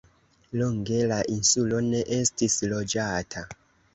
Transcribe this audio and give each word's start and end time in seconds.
Longe 0.59 1.01
la 1.11 1.19
insulo 1.33 1.81
ne 1.89 2.01
estis 2.19 2.57
loĝata. 2.73 3.47